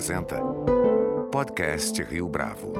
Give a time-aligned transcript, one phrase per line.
[0.00, 0.40] apresenta
[1.30, 2.72] Podcast Rio Bravo.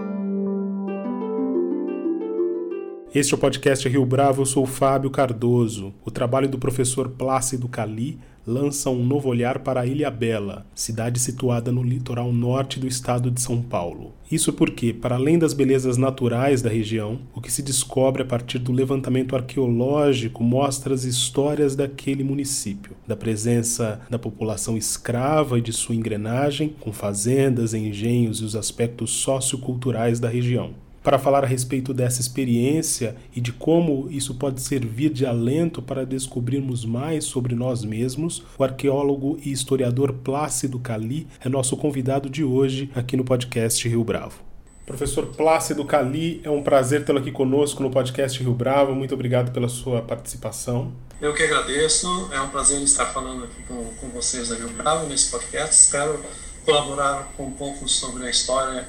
[3.14, 5.92] Este é o podcast Rio Bravo, eu sou Fábio Cardoso.
[6.02, 11.70] O trabalho do professor Plácido Cali lança um novo olhar para Ilha Bela, cidade situada
[11.70, 14.12] no litoral norte do estado de São Paulo.
[14.30, 18.58] Isso porque, para além das belezas naturais da região, o que se descobre a partir
[18.58, 25.72] do levantamento arqueológico mostra as histórias daquele município, da presença da população escrava e de
[25.72, 31.94] sua engrenagem, com fazendas, engenhos e os aspectos socioculturais da região para falar a respeito
[31.94, 37.84] dessa experiência e de como isso pode servir de alento para descobrirmos mais sobre nós
[37.84, 43.88] mesmos, o arqueólogo e historiador Plácido Cali é nosso convidado de hoje aqui no podcast
[43.88, 44.50] Rio Bravo.
[44.86, 48.92] Professor Plácido Cali, é um prazer tê-lo aqui conosco no podcast Rio Bravo.
[48.92, 50.92] Muito obrigado pela sua participação.
[51.20, 52.08] Eu que agradeço.
[52.32, 55.76] É um prazer estar falando aqui com, com vocês da Rio Bravo nesse podcast.
[55.76, 56.20] Espero
[56.64, 58.88] colaborar um pouco sobre a história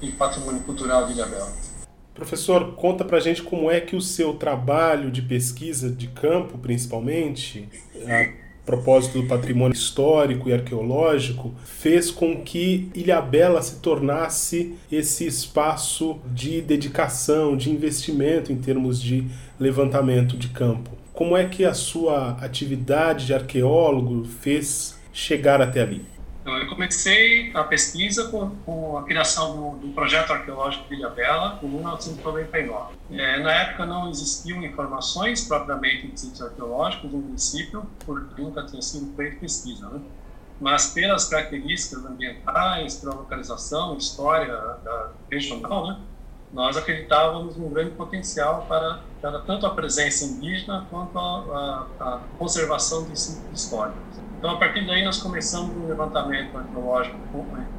[0.00, 1.52] e patrimônio cultural de Ilhabela.
[2.14, 7.68] Professor, conta pra gente como é que o seu trabalho de pesquisa de campo, principalmente,
[8.06, 16.18] a propósito do patrimônio histórico e arqueológico, fez com que Ilhabela se tornasse esse espaço
[16.32, 19.26] de dedicação, de investimento em termos de
[19.60, 20.90] levantamento de campo.
[21.12, 26.15] Como é que a sua atividade de arqueólogo fez chegar até ali?
[26.66, 31.68] Eu comecei a pesquisa com, com a criação do, do, projeto arqueológico de Ilhabela em
[31.68, 32.96] 1999.
[33.12, 38.82] É, na época não existiam informações propriamente de sítios arqueológicos do município, porque nunca tinha
[38.82, 40.00] sido feita pesquisa, né?
[40.60, 46.00] Mas pelas características ambientais, pela localização, história da regional, né?
[46.52, 52.20] Nós acreditávamos num grande potencial para, para tanto a presença indígena quanto a, a, a
[52.38, 54.25] conservação de sítios históricos.
[54.46, 57.18] Então, a partir daí, nós começamos um levantamento arqueológico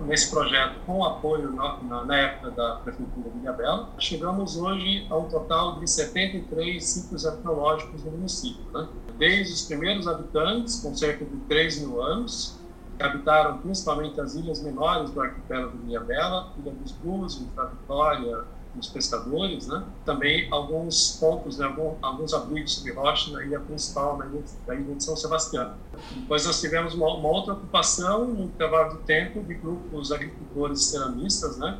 [0.02, 3.88] nesse projeto com apoio na, na, na época da Prefeitura de Ilhabela.
[3.98, 8.66] Chegamos hoje a um total de 73 sítios arqueológicos no município.
[8.74, 8.86] Né?
[9.18, 12.60] Desde os primeiros habitantes, com cerca de 3 mil anos,
[12.98, 18.44] que habitaram principalmente as ilhas menores do arquipélago de Ilhabela, Ilha dos Búzios, Ilha Vitória,
[18.78, 19.84] dos pescadores, né?
[20.06, 21.66] Também alguns pontos, né?
[21.66, 24.26] Algum, alguns abrigos sobre rocha na ilha principal, na
[24.68, 25.74] na ilha de São Sebastião.
[26.12, 31.58] Depois nós tivemos uma, uma outra ocupação no intervalo de tempo de grupos agricultores ceramistas,
[31.58, 31.80] né?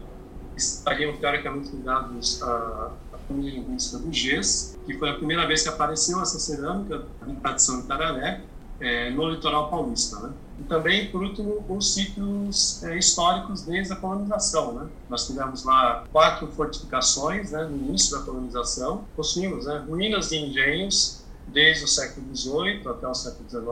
[0.54, 5.70] Que estariam teoricamente ligados à, à família do GES, que foi a primeira vez que
[5.70, 8.44] apareceu essa cerâmica em tradição Itararé,
[8.80, 10.34] é, no litoral paulista, né?
[10.60, 14.88] E também, por último, os sítios é, históricos desde a colonização, né?
[15.10, 19.06] Nós tivemos lá quatro fortificações, né, no início da colonização.
[19.16, 23.66] Possuímos né, ruínas de engenhos desde o século XVIII até o século XIX,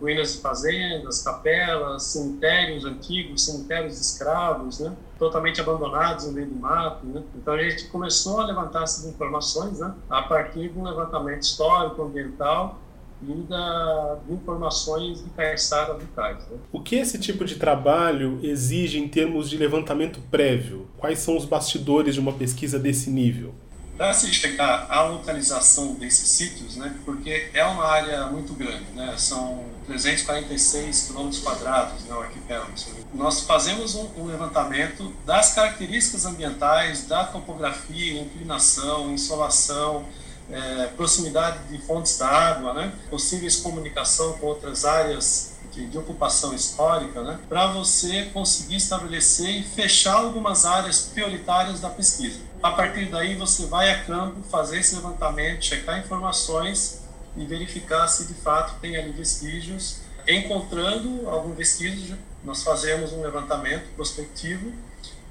[0.00, 4.96] ruínas de fazendas, capelas, cemitérios antigos, cemitérios de escravos, né?
[5.18, 7.06] totalmente abandonados no meio do mato.
[7.06, 7.22] Né?
[7.36, 9.94] Então a gente começou a levantar essas informações né?
[10.08, 12.80] a partir de um levantamento histórico, ambiental
[13.22, 16.38] e da, de informações de caiçaras locais.
[16.48, 16.58] Né?
[16.72, 20.88] O que esse tipo de trabalho exige em termos de levantamento prévio?
[20.96, 23.54] Quais são os bastidores de uma pesquisa desse nível?
[23.96, 29.14] Para se chegar à localização desses sítios, né, porque é uma área muito grande, né,
[29.18, 32.72] são 346 quilômetros quadrados né, o arquipélago.
[33.12, 40.06] Nós fazemos um, um, levantamento das características ambientais, da topografia, inclinação, insolação,
[40.52, 42.92] é, proximidade de fontes da água, né?
[43.08, 47.38] possíveis comunicação com outras áreas de, de ocupação histórica, né?
[47.48, 52.40] para você conseguir estabelecer e fechar algumas áreas prioritárias da pesquisa.
[52.62, 57.00] A partir daí, você vai a campo, fazer esse levantamento, checar informações
[57.36, 59.98] e verificar se de fato tem ali vestígios.
[60.26, 64.72] Encontrando algum vestígio, nós fazemos um levantamento prospectivo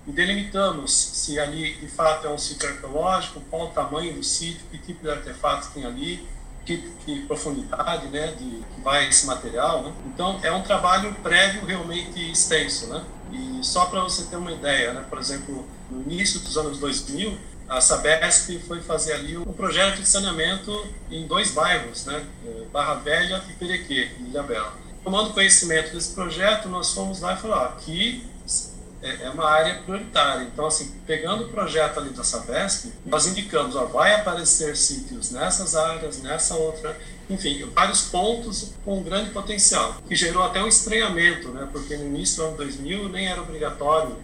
[0.10, 4.62] e delimitamos se ali de fato é um sítio arqueológico, qual o tamanho do sítio,
[4.72, 6.28] que tipo de artefatos tem ali,
[6.66, 9.84] que, que profundidade né, de que vai esse material.
[9.84, 9.94] Né?
[10.08, 12.88] Então é um trabalho prévio realmente extenso.
[12.88, 13.04] Né?
[13.32, 17.38] E só para você ter uma ideia, né, por exemplo, no início dos anos 2000,
[17.68, 22.26] a Sabesp foi fazer ali um projeto de saneamento em dois bairros, né,
[22.74, 24.74] Barra Velha e Perequê, em Ilhabela.
[25.04, 28.28] Tomando conhecimento desse projeto, nós fomos lá e falamos, ah, aqui
[29.02, 30.44] é, é uma área prioritária.
[30.44, 35.76] Então, assim, pegando o projeto ali da Sabesp, nós indicamos, ó, vai aparecer sítios nessas
[35.76, 36.98] áreas, nessa outra,
[37.30, 42.38] enfim, vários pontos com grande potencial, que gerou até um estranhamento, né, porque no início
[42.38, 44.18] do ano 2000 nem era obrigatório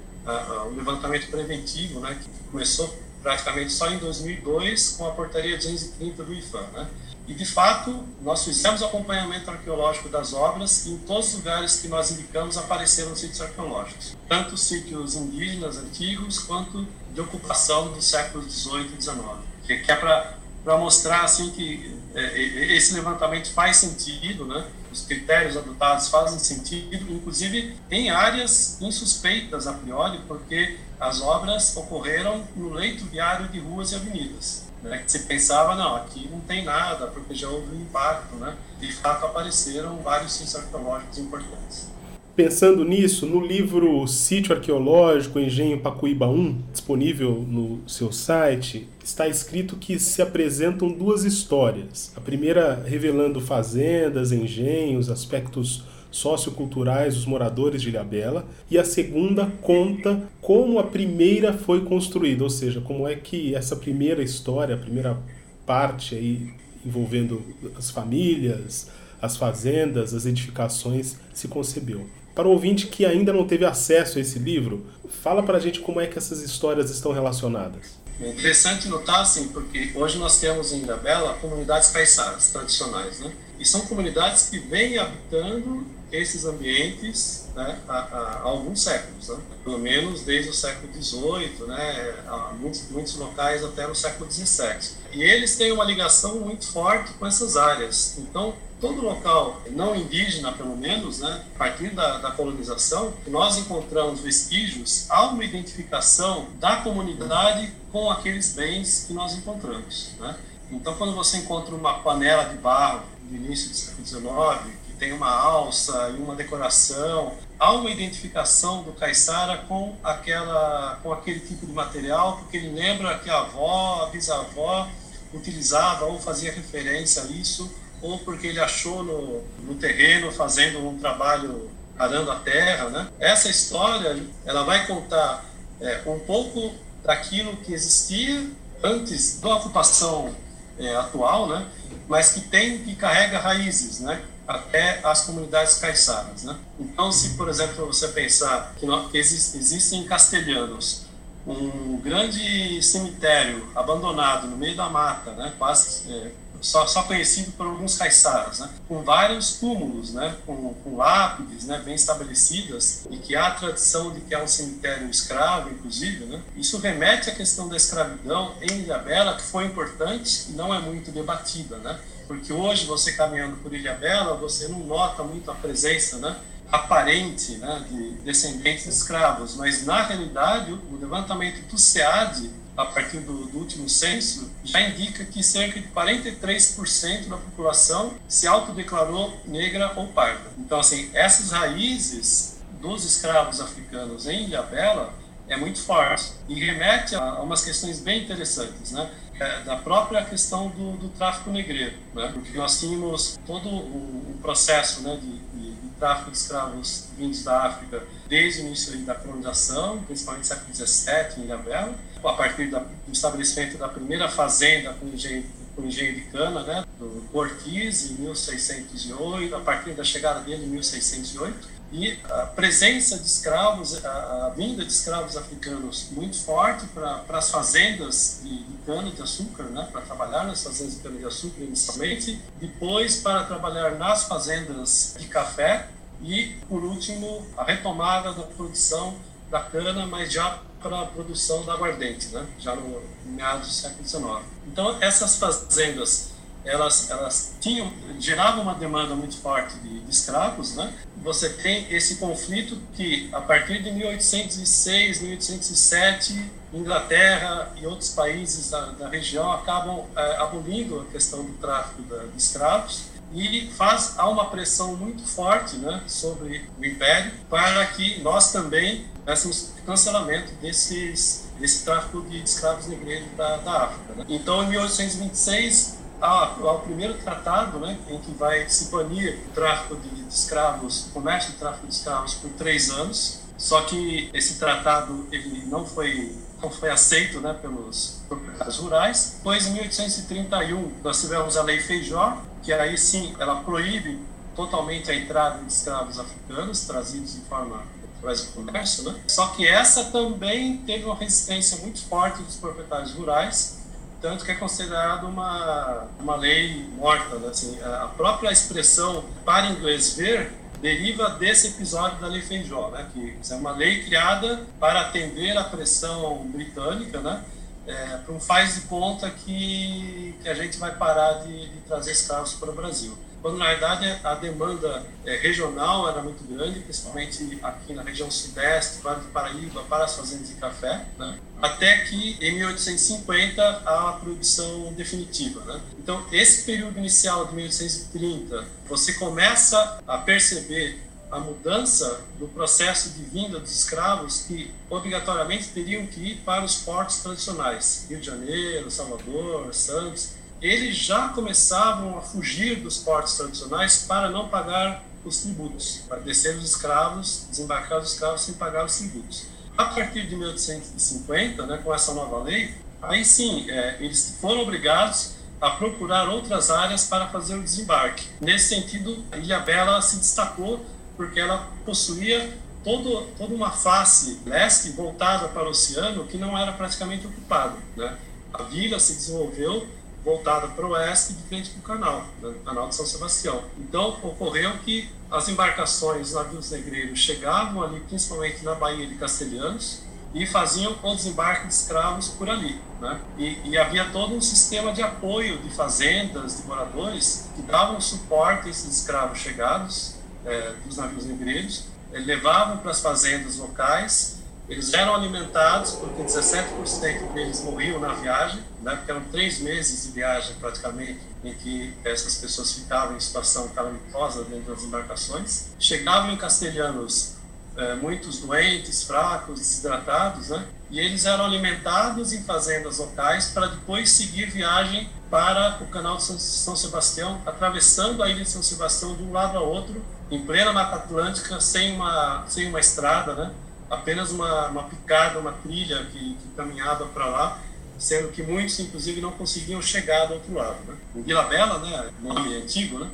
[0.66, 6.34] o levantamento preventivo, né, que começou praticamente só em 2002 com a portaria 230 do
[6.34, 6.88] IFAM, né?
[7.28, 11.88] E, de fato, nós fizemos acompanhamento arqueológico das obras e em todos os lugares que
[11.88, 18.92] nós indicamos apareceram sítios arqueológicos, tanto sítios indígenas antigos quanto de ocupação dos séculos XVIII
[18.98, 19.22] e XIX,
[19.66, 24.66] que é para mostrar assim que é, é, esse levantamento faz sentido, né?
[24.92, 32.48] os critérios adotados fazem sentido, inclusive em áreas insuspeitas a priori, porque as obras ocorreram
[32.56, 34.65] no leito viário de ruas e avenidas.
[34.86, 35.00] Né?
[35.00, 38.36] Que se pensava, não, aqui não tem nada, porque já houve um impacto.
[38.36, 38.56] Né?
[38.80, 41.90] De fato, apareceram vários sítios arqueológicos importantes.
[42.36, 49.78] Pensando nisso, no livro Sítio Arqueológico Engenho Pacuíba 1, disponível no seu site, está escrito
[49.78, 52.12] que se apresentam duas histórias.
[52.16, 55.86] A primeira revelando fazendas, engenhos, aspectos
[56.16, 62.50] socioculturais dos moradores de Ilhabela, e a segunda conta como a primeira foi construída, ou
[62.50, 65.18] seja, como é que essa primeira história, a primeira
[65.66, 66.54] parte aí
[66.86, 67.44] envolvendo
[67.78, 68.88] as famílias,
[69.22, 72.08] as fazendas, as edificações se concebeu.
[72.34, 75.82] Para o ouvinte que ainda não teve acesso a esse livro, fala para a gente
[75.82, 78.00] como é que essas histórias estão relacionadas.
[78.22, 83.34] É interessante notar, assim, porque hoje nós temos em Ilhabela comunidades caiçaras tradicionais, né?
[83.60, 89.38] E são comunidades que vêm habitando esses ambientes né, há, há, alguns séculos, né?
[89.64, 92.16] pelo menos desde o século XVIII, né,
[92.60, 94.92] muitos, muitos locais até no século XVII.
[95.14, 98.18] E eles têm uma ligação muito forte com essas áreas.
[98.18, 104.20] Então, todo local não indígena, pelo menos, né, a partir da, da colonização, nós encontramos
[104.20, 110.12] vestígios, há uma identificação da comunidade com aqueles bens que nós encontramos.
[110.20, 110.36] Né?
[110.72, 115.14] Então, quando você encontra uma panela de barro do início do século XIX, que tem
[115.14, 121.66] uma alça e uma decoração, há uma identificação do caiçara com, aquela, com aquele tipo
[121.66, 124.88] de material, porque ele lembra que a avó, a bisavó
[125.34, 130.98] utilizava ou fazia referência a isso ou porque ele achou no, no terreno fazendo um
[130.98, 133.08] trabalho arando a terra, né?
[133.20, 135.46] Essa história ela vai contar
[135.80, 136.74] é, um pouco
[137.04, 138.50] daquilo que existia
[138.84, 140.36] antes da ocupação
[140.80, 141.68] é, atual, né?
[142.08, 144.22] Mas que tem que carrega raízes, né?
[144.48, 146.56] Até as comunidades caiçaras, né?
[146.80, 151.06] Então, se por exemplo você pensar que, nós, que existe, existem castelhanos
[151.48, 155.54] um grande cemitério abandonado no meio da mata, né?
[155.58, 156.32] Quase é,
[156.66, 158.70] só, só conhecido por alguns caiçaras, né?
[158.88, 160.36] com vários túmulos, né?
[160.46, 161.80] com, com lápides né?
[161.86, 166.26] bem estabelecidas, e que há a tradição de que é um cemitério escravo, inclusive.
[166.26, 166.42] Né?
[166.56, 171.12] Isso remete à questão da escravidão em Ilhabela, que foi importante e não é muito
[171.12, 171.78] debatida.
[171.78, 172.00] Né?
[172.28, 176.36] Porque hoje, você caminhando por Ilhabela, você não nota muito a presença né?
[176.72, 177.86] aparente né?
[177.88, 183.60] de descendentes de escravos, mas na realidade, o levantamento do SEAD a partir do, do,
[183.60, 190.52] último censo, já indica que cerca de 43% da população se autodeclarou negra ou parda.
[190.58, 195.14] Então, assim, essas raízes dos escravos africanos em Ilhabela
[195.48, 199.10] é muito forte e remete a, umas questões bem interessantes, né?
[199.38, 202.32] É, da própria questão do, do tráfico negreiro, né?
[202.34, 207.44] Porque nós tínhamos todo o, o processo, né, de, de, de, tráfico de escravos vindos
[207.44, 212.70] da África desde o início da colonização, principalmente no século XVII em Ilhabela, a partir
[212.70, 215.46] da, do estabelecimento da primeira fazenda com engenho,
[215.76, 220.70] com engenho de cana, né, do Ortiz, em 1608, a partir da chegada dele em
[220.70, 227.24] 1608, e a presença de escravos, a, a vinda de escravos africanos muito forte para
[227.30, 233.44] as fazendas de, de cana-de-açúcar, né, para trabalhar nas fazendas de cana-de-açúcar inicialmente, depois para
[233.44, 235.88] trabalhar nas fazendas de café
[236.22, 239.16] e, por último, a retomada da produção
[239.50, 242.46] da cana, mas já para a produção da aguardente, né?
[242.60, 244.46] já no meados do século XIX.
[244.68, 246.32] Então, essas fazendas,
[246.66, 250.94] elas, elas tinham, geravam uma demanda muito forte de, de escravos, né?
[251.18, 258.88] Você tem esse conflito que, a partir de 1806, 1807, Inglaterra e outros países da,
[258.88, 264.30] da região acabam é, abolindo a questão do tráfico da, de escravos e faz há
[264.30, 271.46] uma pressão muito forte né, sobre o império para que nós também tivéssemos cancelamento desses
[271.60, 274.14] desse tráfico de escravos negreiros da, da África.
[274.16, 274.26] Né?
[274.28, 279.54] Então, em 1826 há, há, o primeiro tratado, né, em que vai se banir o
[279.54, 283.42] tráfico de, de escravos, o comércio de tráfico de escravos por três anos.
[283.58, 289.36] Só que esse tratado ele não foi não foi aceito né, pelos proprietários rurais.
[289.38, 294.20] Depois, em 1831, nós tivemos a Lei Feijó, que aí sim ela proíbe
[294.56, 297.84] totalmente a entrada de escravos africanos trazidos de forma
[298.18, 299.22] através do comércio, né?
[299.28, 303.85] Só que essa também teve uma resistência muito forte dos proprietários rurais
[304.22, 307.38] tanto que é considerado uma, uma lei morta.
[307.38, 307.48] Né?
[307.50, 313.08] Assim, a própria expressão para inglês ver deriva desse episódio da Lei Feijó, né?
[313.14, 317.44] que é uma lei criada para atender à pressão britânica, né?
[317.88, 322.14] É, para um faz de conta que, que a gente vai parar de, de trazer
[322.14, 327.60] escravos para o Brasil quando na verdade a demanda é, regional era muito grande, principalmente
[327.62, 331.38] aqui na região sudeste, Vale do Paraíba, para as fazendas de café, né?
[331.62, 335.64] até que em 1850 há a proibição definitiva.
[335.64, 335.80] Né?
[336.00, 341.00] Então, esse período inicial de 1830, você começa a perceber
[341.30, 346.78] a mudança do processo de vinda dos escravos que obrigatoriamente teriam que ir para os
[346.78, 354.06] portos tradicionais, Rio de Janeiro, Salvador, Santos, eles já começavam a fugir dos portos tradicionais
[354.08, 358.98] para não pagar os tributos, para descer os escravos, desembarcar os escravos sem pagar os
[358.98, 359.48] tributos.
[359.78, 365.36] A partir de 1850, né, com essa nova lei, aí sim, é, eles foram obrigados
[365.60, 368.28] a procurar outras áreas para fazer o desembarque.
[368.40, 370.86] Nesse sentido, Ilha Bela se destacou
[371.18, 376.72] porque ela possuía todo, toda uma face leste voltada para o oceano que não era
[376.74, 377.78] praticamente ocupado.
[377.96, 378.18] Né?
[378.54, 379.88] A vila se desenvolveu
[380.26, 383.64] voltada para o oeste de frente para o canal, né, canal de São Sebastião.
[383.78, 390.02] Então, ocorreu que as embarcações, navios negreiros, chegavam ali, principalmente na Baía de Castelhanos,
[390.34, 392.82] e faziam o desembarque de escravos por ali.
[393.00, 393.22] Né?
[393.38, 398.68] E, e, havia todo um sistema de apoio de fazendas, de moradores, que davam suporte
[398.68, 400.16] a esses escravos chegados
[400.46, 407.62] é, dos navios negreiros, levavam para as fazendas locais eles eram alimentados porque 17% deles
[407.62, 412.74] morriam na viagem, né, porque eram três meses de viagem praticamente, em que essas pessoas
[412.74, 415.68] ficavam em situação calamitosa dentro das embarcações.
[415.80, 417.36] Chegavam em castelhanos
[417.78, 424.10] é, muitos doentes, fracos, desidratados, né, e eles eram alimentados em fazendas locais para depois
[424.10, 429.24] seguir viagem para o canal de São Sebastião, atravessando a ilha de São Sebastião de
[429.24, 433.52] um lado a outro, em plena Mata Atlântica, sem uma, sem uma estrada, né?
[433.90, 437.62] Apenas uma, uma picada, uma trilha que, que caminhava para lá,
[437.98, 440.78] sendo que muitos, inclusive, não conseguiam chegar do outro lado.
[440.86, 440.96] Né?
[441.16, 443.10] Em Vila Bela, né, nome antigo, né,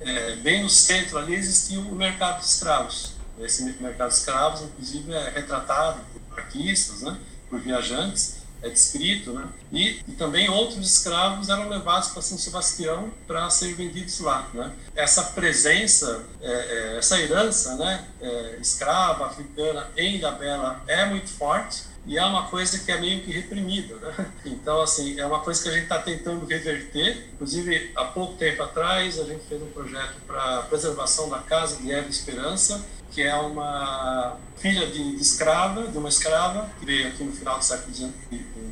[0.00, 3.14] é, bem no centro ali existia o mercado de escravos.
[3.38, 7.16] Esse mercado de escravos, inclusive, é retratado por artistas, né,
[7.48, 9.46] por viajantes, é descrito, né?
[9.72, 14.72] E, e, também outros escravos eram levados para São Sebastião para serem vendidos lá, né?
[14.94, 21.92] Essa presença, é, é, essa herança, né, é, escrava africana em Ilhabela é muito forte
[22.04, 24.26] e é uma coisa que é meio que reprimida, né?
[24.44, 27.28] Então, assim, é uma coisa que a gente está tentando reverter.
[27.34, 31.90] Inclusive, há pouco tempo atrás, a gente fez um projeto para preservação da casa de
[31.90, 37.32] Eva Esperança, que é uma filha de, escrava, de uma escrava, que veio aqui no
[37.32, 38.12] final do século XIX,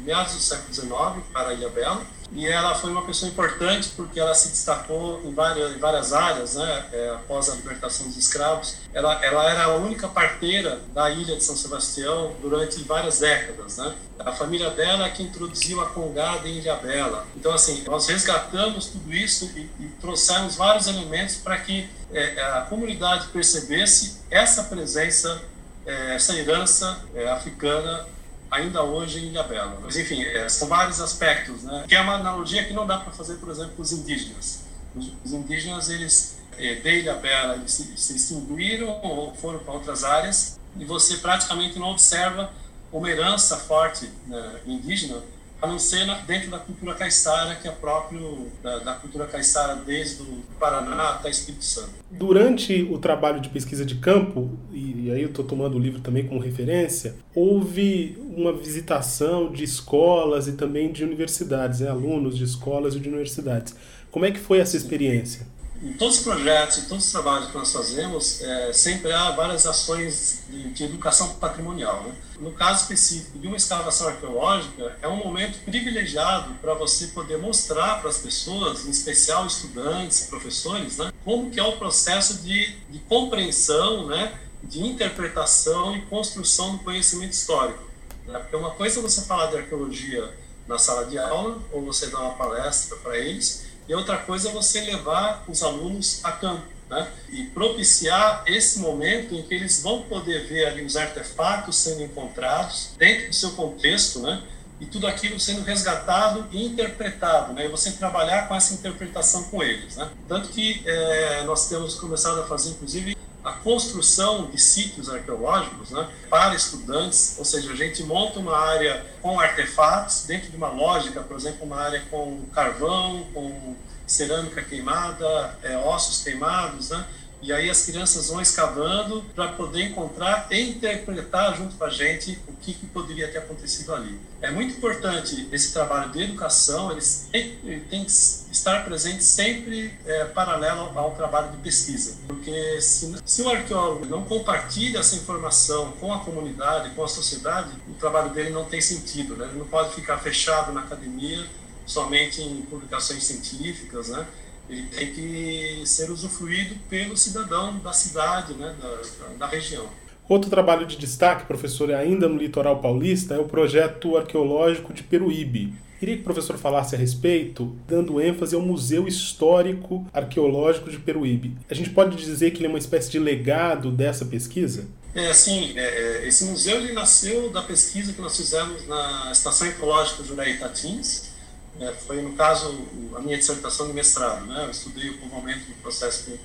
[0.05, 2.03] meados do século XIX, para Ilha Bela.
[2.33, 6.55] E ela foi uma pessoa importante porque ela se destacou em várias, em várias áreas,
[6.55, 6.87] né?
[6.93, 8.77] É, após a libertação dos escravos.
[8.95, 13.97] Ela, ela era a única parteira da ilha de São Sebastião durante várias décadas, né?
[14.21, 17.27] A família dela é que introduziu a congada em Ilha Bela.
[17.35, 22.63] Então, assim, nós resgatamos tudo isso e, e trouxemos vários elementos para que é, a
[22.63, 25.43] comunidade percebesse essa presença,
[25.87, 28.07] é, essa herança é, africana
[28.51, 29.79] ainda hoje em Ilhabela.
[29.83, 31.85] Mas, enfim, é, são vários aspectos, né?
[31.89, 34.65] Que é uma analogia que não dá para fazer, por exemplo, com os indígenas.
[34.95, 40.03] Os, os indígenas, eles, é, de Ilhabela, eles se, se extinguiram ou foram para outras
[40.03, 42.51] áreas e você praticamente não observa
[42.93, 45.23] uma herança forte né, indígena
[45.61, 50.23] a não ser dentro da cultura caiçara, que é próprio da, da cultura caiçara desde
[50.23, 51.91] o Paraná até Espírito Santo.
[52.11, 56.01] Durante o trabalho de pesquisa de campo, e, e aí eu estou tomando o livro
[56.01, 61.91] também como referência, houve uma visitação de escolas e também de universidades, né?
[61.91, 63.75] alunos de escolas e de universidades.
[64.11, 65.47] Como é que foi essa experiência?
[65.83, 69.67] Em todos os projetos, em todos os trabalhos que nós fazemos, é, sempre há várias
[69.67, 72.03] ações de, de educação patrimonial.
[72.05, 72.15] Né?
[72.39, 78.01] No caso específico de uma escavação arqueológica, é um momento privilegiado para você poder mostrar
[78.01, 82.99] para as pessoas, em especial estudantes, professores, né, como que é o processo de, de
[83.01, 87.83] compreensão, né, de interpretação e construção do conhecimento histórico.
[88.27, 88.39] Né?
[88.39, 90.31] Porque uma coisa é você falar de arqueologia
[90.69, 94.53] na sala de aula, ou você dar uma palestra para eles, e outra coisa é
[94.53, 97.09] você levar os alunos a campo, né?
[97.29, 102.91] E propiciar esse momento em que eles vão poder ver ali os artefatos sendo encontrados
[102.97, 104.45] dentro do seu contexto, né?
[104.79, 107.65] E tudo aquilo sendo resgatado e interpretado, né?
[107.65, 110.09] E você trabalhar com essa interpretação com eles, né?
[110.29, 116.09] Tanto que é, nós temos começado a fazer, inclusive, a construção de sítios arqueológicos né,
[116.29, 121.21] para estudantes, ou seja, a gente monta uma área com artefatos dentro de uma lógica,
[121.23, 123.75] por exemplo, uma área com carvão, com
[124.07, 127.07] cerâmica queimada, é, ossos queimados, né?
[127.43, 132.39] E aí as crianças vão escavando para poder encontrar e interpretar junto com a gente
[132.47, 134.21] o que, que, poderia ter acontecido ali.
[134.43, 137.01] É muito importante esse trabalho de educação, ele
[137.33, 143.17] tem, ele tem que estar presente sempre é, paralelo ao trabalho de pesquisa, porque se,
[143.25, 148.31] se o arqueólogo não compartilha essa informação com a comunidade, com a sociedade, o trabalho
[148.31, 149.47] dele não tem sentido, né?
[149.47, 151.47] ele não pode ficar fechado na academia
[151.87, 154.27] somente em publicações científicas, né?
[154.71, 159.89] Ele tem que ser usufruído pelo cidadão da cidade, né, da, da, região.
[160.29, 165.75] Outro trabalho de destaque, professor, ainda no litoral paulista, é o projeto arqueológico de Peruíbe.
[165.99, 171.59] Queria que o professor falasse a respeito, dando ênfase ao Museu Histórico Arqueológico de Peruíbe.
[171.69, 174.89] A gente pode dizer que ele é uma espécie de legado dessa pesquisa?
[175.15, 179.67] É, assim, é, é esse museu ele nasceu da pesquisa que nós fizemos na Estação
[179.67, 181.30] Ecológica Juré Itatins,
[181.79, 184.47] é, foi, no caso, a minha dissertação de mestrado.
[184.47, 184.65] Né?
[184.65, 186.41] Eu estudei o povoamento do processo de,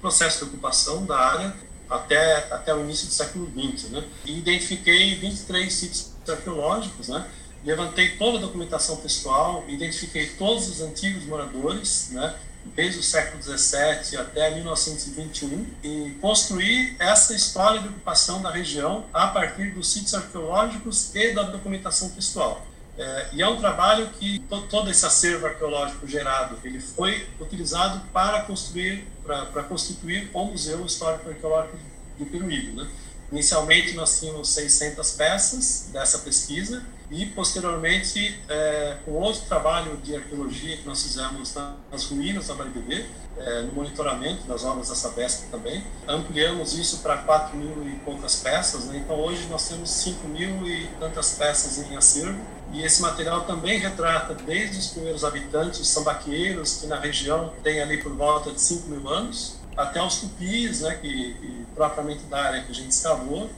[0.00, 1.54] processo de ocupação da área
[1.88, 3.90] até, até o início do século XX.
[3.90, 4.04] Né?
[4.24, 7.26] E identifiquei 23 sítios arqueológicos, né?
[7.64, 12.34] levantei toda a documentação textual, identifiquei todos os antigos moradores, né?
[12.74, 19.28] desde o século XVII até 1921, e construí essa história de ocupação da região a
[19.28, 22.66] partir dos sítios arqueológicos e da documentação textual.
[22.96, 28.00] É, e é um trabalho que to, todo esse acervo arqueológico gerado ele foi utilizado
[28.12, 31.76] para construir para constituir o Museu Histórico Arqueológico
[32.18, 32.72] de Peruíbe.
[32.72, 32.88] Né?
[33.32, 36.84] Inicialmente nós tínhamos 600 peças dessa pesquisa
[37.14, 41.54] e posteriormente é, com outro trabalho de arqueologia que nós fizemos
[41.90, 43.06] nas ruínas da Baribebê,
[43.38, 48.36] é, no monitoramento das obras da Sabesp também, ampliamos isso para 4 mil e poucas
[48.36, 48.98] peças, né?
[49.04, 52.40] então hoje nós temos 5 mil e tantas peças em acervo.
[52.72, 57.80] E esse material também retrata desde os primeiros habitantes, os sambaqueiros, que na região tem
[57.80, 62.42] ali por volta de 5 mil anos, até os tupis, né, que, que, propriamente da
[62.42, 63.48] área que a gente escavou,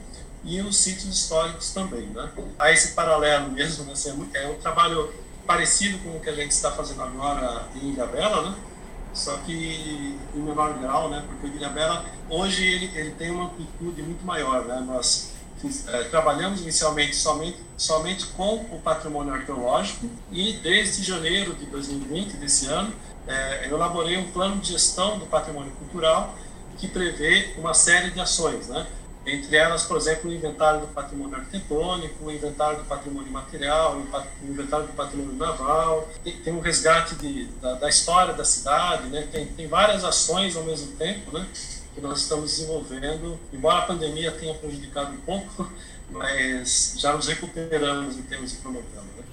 [0.46, 2.06] e os sítios históricos também.
[2.06, 2.30] Né?
[2.58, 5.12] Há esse paralelo mesmo, né, assim, é um trabalho
[5.46, 8.56] parecido com o que a gente está fazendo agora em Ilhabela, né?
[9.12, 11.24] só que em menor grau, né?
[11.26, 14.64] porque o Ilhabela hoje ele, ele tem uma amplitude muito maior.
[14.64, 14.82] Né?
[14.86, 15.32] Nós
[15.88, 22.66] é, trabalhamos inicialmente somente, somente com o patrimônio arqueológico e desde janeiro de 2020, desse
[22.66, 22.92] ano,
[23.26, 26.36] é, eu elaborei um plano de gestão do patrimônio cultural
[26.78, 28.86] que prevê uma série de ações, né?
[29.26, 34.48] Entre elas, por exemplo, o inventário do patrimônio arquitetônico, o inventário do patrimônio material, o
[34.48, 39.28] inventário do patrimônio naval, tem, tem um resgate de, da, da, história da cidade, né?
[39.32, 41.46] tem, tem várias ações ao mesmo tempo, né?
[41.92, 45.68] que nós estamos desenvolvendo, embora a pandemia tenha prejudicado um pouco,
[46.08, 49.08] mas já nos recuperamos em termos de cronograma.
[49.16, 49.24] Né?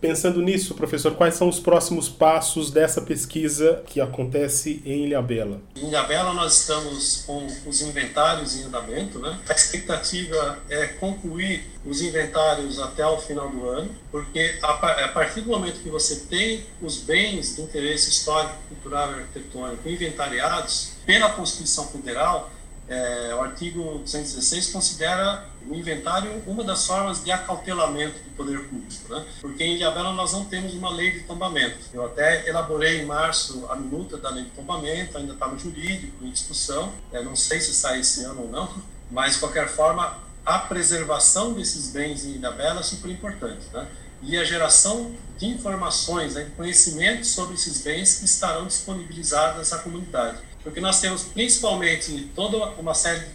[0.00, 5.60] Pensando nisso, professor, quais são os próximos passos dessa pesquisa que acontece em Ilhabela?
[5.76, 9.38] Em Ilhabela nós estamos com os inventários em andamento, né?
[9.46, 15.50] A expectativa é concluir os inventários até o final do ano, porque a partir do
[15.50, 21.86] momento que você tem os bens de interesse histórico, cultural e arquitetônico inventariados, pela Constituição
[21.88, 22.50] Federal,
[22.88, 29.12] é, o artigo 216 considera o inventário uma das formas de acautelamento do poder público,
[29.12, 29.24] né?
[29.40, 31.78] porque em Ilhabela nós não temos uma lei de tombamento.
[31.92, 36.24] Eu até elaborei em março a minuta da lei de tombamento, ainda está no jurídico,
[36.24, 38.72] em discussão, é, não sei se sai esse ano ou não,
[39.10, 43.66] mas de qualquer forma a preservação desses bens em Ilhabela é super importante.
[43.72, 43.86] Né?
[44.22, 49.78] E a geração de informações, né, de conhecimentos sobre esses bens que estarão disponibilizados à
[49.78, 53.30] comunidade porque nós temos principalmente toda uma série de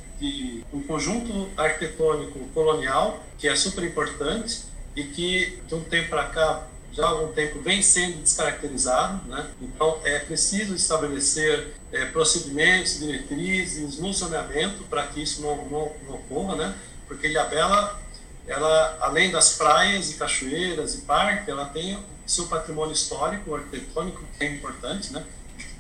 [0.73, 4.63] um conjunto arquitetônico colonial que é super importante
[4.95, 9.49] e que de um tempo para cá já há algum tempo vem sendo descaracterizado, né?
[9.62, 16.15] Então é preciso estabelecer é, procedimentos, diretrizes no zoneamento para que isso não, não, não
[16.15, 16.75] ocorra, né?
[17.06, 17.99] Porque Ilhabela,
[18.47, 24.45] ela além das praias e cachoeiras e parques, ela tem seu patrimônio histórico, arquitetônico que
[24.45, 25.25] é importante, né?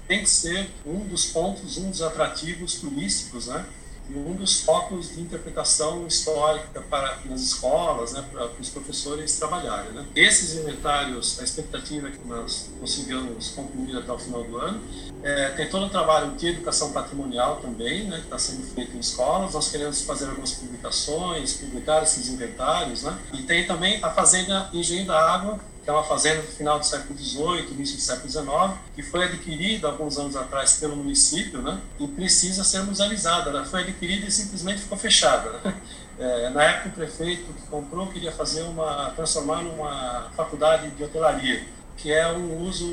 [0.07, 3.65] tem que ser um dos pontos, um dos atrativos turísticos, né?
[4.09, 9.91] E um dos focos de interpretação histórica para nas escolas, né, para, os professores trabalharem.
[9.91, 10.05] Né?
[10.15, 14.81] Esses inventários, a expectativa é que nós consigamos concluir até o final do ano.
[15.23, 18.99] É, tem todo o trabalho de educação patrimonial também, né, que está sendo feito em
[18.99, 19.53] escolas.
[19.53, 23.17] Nós queremos fazer algumas publicações, publicar esses inventários, né?
[23.33, 26.85] E tem também a Fazenda Engenho da Água, que é uma fazenda do final do
[26.85, 31.79] século XVIII, início do século XIX, que foi adquirida alguns anos atrás pelo município, né?
[31.99, 33.51] E precisa ser musealizada.
[33.51, 35.51] Ela foi adquirida e simplesmente ficou fechada.
[35.63, 35.75] Né?
[36.17, 41.67] É, na época, o prefeito que comprou queria fazer uma transformar numa faculdade de hotelaria,
[41.97, 42.89] que é um uso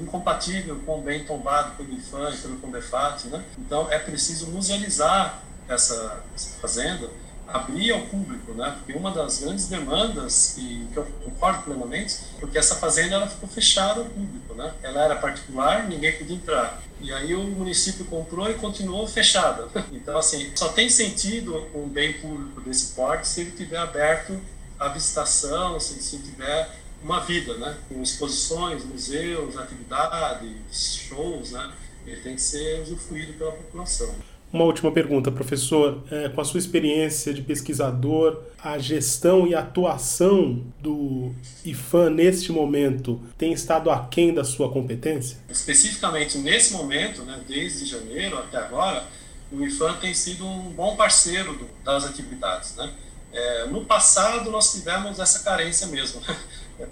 [0.00, 3.44] incompatível com o bem tombado pelo IFAM e pelo Condefat, né?
[3.58, 7.10] Então, é preciso musealizar essa, essa fazenda
[7.52, 8.74] abrir ao público, né?
[8.78, 13.48] Porque uma das grandes demandas e que eu concordo plenamente, porque essa fazenda ela ficou
[13.48, 14.72] fechada ao público, né?
[14.82, 16.82] Ela era particular, ninguém podia entrar.
[17.00, 19.68] E aí o município comprou e continuou fechada.
[19.92, 24.40] Então assim, só tem sentido um bem público desse porte se ele tiver aberto
[24.78, 26.70] à visitação, se, se tiver
[27.02, 27.76] uma vida, né?
[27.88, 31.72] Com exposições, museus, atividades, shows, né?
[32.06, 34.14] Ele tem que ser usufruído pela população.
[34.52, 36.02] Uma última pergunta, professor.
[36.10, 41.32] É, com a sua experiência de pesquisador, a gestão e atuação do
[41.64, 45.38] IFAM neste momento tem estado aquém da sua competência?
[45.48, 49.06] Especificamente nesse momento, né, desde janeiro até agora,
[49.52, 52.74] o IFAM tem sido um bom parceiro do, das atividades.
[52.74, 52.92] Né?
[53.32, 56.20] É, no passado, nós tivemos essa carência mesmo.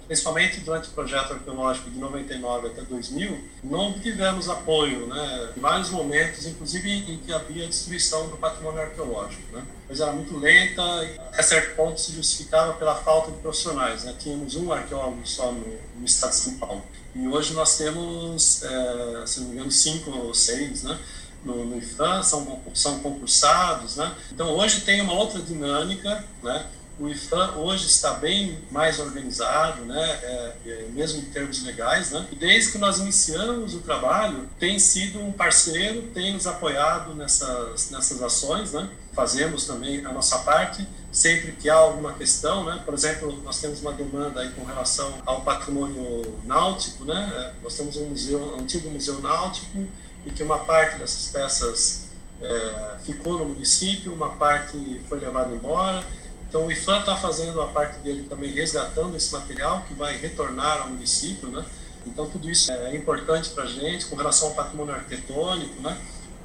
[0.07, 5.53] Principalmente durante o projeto arqueológico de 99 até 2000, não tivemos apoio, né?
[5.55, 9.63] Em vários momentos, inclusive em que havia destruição do patrimônio arqueológico, né?
[9.87, 14.15] Mas era muito lenta e a certo ponto se justificava pela falta de profissionais, né?
[14.19, 16.83] Tínhamos um arqueólogo só no, no estado de São Paulo.
[17.15, 20.99] E hoje nós temos, é, se não me engano, cinco ou seis, né?
[21.43, 24.13] No, no IFAM, são, são concursados, né?
[24.31, 26.67] Então hoje tem uma outra dinâmica, né?
[26.99, 32.27] O IFAM hoje está bem mais organizado, né, é, é, mesmo em termos legais, né,
[32.37, 38.21] desde que nós iniciamos o trabalho, tem sido um parceiro, tem nos apoiado nessas, nessas
[38.21, 43.41] ações, né, fazemos também a nossa parte, sempre que há alguma questão, né, por exemplo,
[43.43, 48.07] nós temos uma demanda aí com relação ao patrimônio náutico, né, é, nós temos um
[48.07, 49.87] museu, um antigo museu náutico,
[50.25, 52.09] e que uma parte dessas peças
[52.41, 56.03] é, ficou no município, uma parte foi levada embora,
[56.49, 60.81] então o IFAM está fazendo a parte dele também resgatando esse material que vai retornar
[60.81, 61.63] ao município, né?
[62.07, 65.95] Então tudo isso é importante para a gente com relação ao patrimônio arquitetônico, né?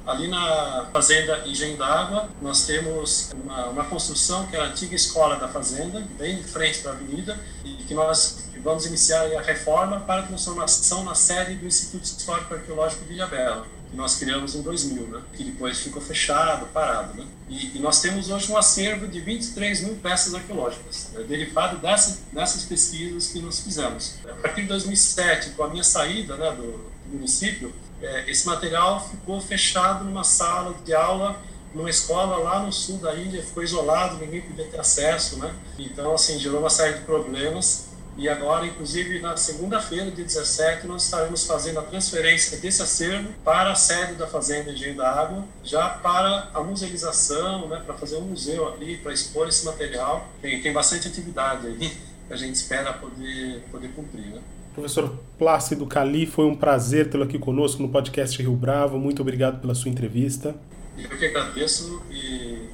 [0.05, 5.37] Ali na fazenda Engenho d'Água, nós temos uma, uma, construção que é a antiga escola
[5.37, 10.01] da fazenda, bem de frente para a avenida, e que nós vamos iniciar a reforma
[10.01, 14.61] para a transformação na sede do Instituto Histórico Arqueológico de Ilhabela que nós criamos em
[14.61, 15.21] 2000, né?
[15.33, 17.13] que depois ficou fechado, parado.
[17.13, 17.25] Né?
[17.47, 21.23] E, e, nós temos hoje um acervo de 23 mil peças arqueológicas, né?
[21.23, 24.15] derivado dessa, dessas pesquisas que nós fizemos.
[24.29, 26.71] A partir de 2007, com a minha saída né, do,
[27.05, 27.73] do município,
[28.27, 31.39] esse material ficou fechado numa sala de aula
[31.75, 35.53] numa escola lá no sul da Índia, ficou isolado, ninguém podia ter acesso, né?
[35.77, 41.03] Então, assim, gerou uma série de problemas e agora, inclusive, na segunda-feira, dia 17, nós
[41.03, 45.89] estaremos fazendo a transferência desse acervo para a sede da Fazenda Engenho da Água, já
[45.89, 50.29] para a musealização, né, para fazer um museu ali, para expor esse material.
[50.41, 51.89] Tem, tem bastante atividade aí
[52.27, 54.27] que a gente espera poder, poder cumprir.
[54.27, 54.41] Né?
[54.75, 58.99] Professor Plácido Cali, foi um prazer tê-lo aqui conosco no podcast Rio Bravo.
[58.99, 60.53] Muito obrigado pela sua entrevista.
[60.97, 62.67] Eu que agradeço e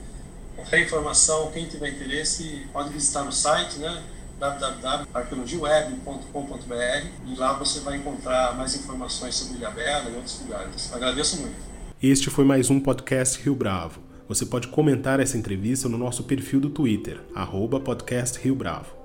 [0.56, 4.04] qualquer informação, quem tiver interesse, pode visitar o site, né?
[4.40, 10.92] www.arqueologiaweb.com.br e lá você vai encontrar mais informações sobre Ilhabela e outros lugares.
[10.92, 11.58] Agradeço muito.
[12.02, 14.02] Este foi mais um podcast Rio Bravo.
[14.28, 19.01] Você pode comentar essa entrevista no nosso perfil do Twitter, arroba podcast Rio Bravo,